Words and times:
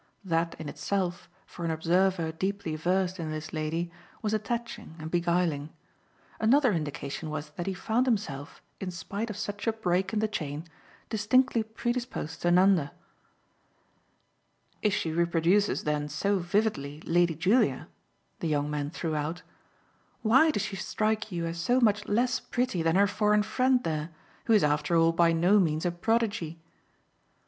That 0.25 0.55
in 0.59 0.67
itself, 0.67 1.29
for 1.45 1.63
an 1.63 1.69
observer 1.69 2.31
deeply 2.31 2.75
versed 2.75 3.19
in 3.19 3.29
this 3.29 3.53
lady, 3.53 3.91
was 4.23 4.33
attaching 4.33 4.95
and 4.97 5.11
beguiling. 5.11 5.69
Another 6.39 6.73
indication 6.73 7.29
was 7.29 7.51
that 7.51 7.67
he 7.67 7.75
found 7.75 8.07
himself, 8.07 8.63
in 8.79 8.89
spite 8.89 9.29
of 9.29 9.37
such 9.37 9.67
a 9.67 9.71
break 9.71 10.11
in 10.11 10.17
the 10.17 10.27
chain, 10.27 10.67
distinctly 11.11 11.61
predisposed 11.61 12.41
to 12.41 12.49
Nanda. 12.49 12.93
"If 14.81 14.95
she 14.95 15.11
reproduces 15.11 15.83
then 15.83 16.09
so 16.09 16.39
vividly 16.39 17.01
Lady 17.05 17.35
Julia," 17.35 17.87
the 18.39 18.47
young 18.47 18.71
man 18.71 18.89
threw 18.89 19.15
out, 19.15 19.43
"why 20.23 20.49
does 20.49 20.63
she 20.63 20.77
strike 20.77 21.31
you 21.31 21.45
as 21.45 21.59
so 21.61 21.79
much 21.79 22.07
less 22.07 22.39
pretty 22.39 22.81
than 22.81 22.95
her 22.95 23.05
foreign 23.05 23.43
friend 23.43 23.83
there, 23.83 24.09
who 24.45 24.53
is 24.53 24.63
after 24.63 24.95
all 24.97 25.11
by 25.11 25.31
no 25.31 25.59
means 25.59 25.85
a 25.85 25.91
prodigy?" 25.91 26.59